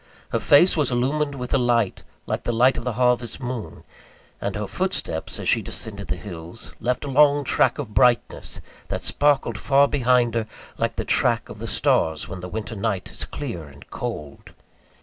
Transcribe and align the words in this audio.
Her 0.29 0.39
face 0.39 0.75
was 0.75 0.89
illumined 0.89 1.35
with 1.35 1.53
a 1.53 1.59
light, 1.59 2.01
like 2.25 2.41
the 2.43 2.51
light 2.51 2.75
of 2.75 2.83
the 2.83 2.93
harvest 2.93 3.39
moon; 3.39 3.83
and 4.41 4.55
her 4.55 4.65
footsteps, 4.65 5.37
as 5.39 5.47
she 5.47 5.61
descended 5.61 6.07
the 6.07 6.15
hills, 6.15 6.73
left 6.79 7.05
a 7.05 7.07
long 7.07 7.43
track 7.43 7.77
of 7.77 7.93
brightness, 7.93 8.61
that 8.87 9.01
sparkled 9.01 9.59
far 9.59 9.87
behind 9.87 10.33
her, 10.33 10.47
like 10.79 10.95
the 10.95 11.05
track 11.05 11.49
of 11.49 11.59
the 11.59 11.67
stars 11.67 12.27
when 12.27 12.39
the 12.39 12.49
winter 12.49 12.75
night 12.75 13.11
is 13.11 13.25
clear 13.25 13.67
and 13.67 13.91
cold. 13.91 14.53